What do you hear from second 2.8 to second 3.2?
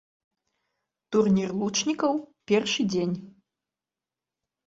дзень.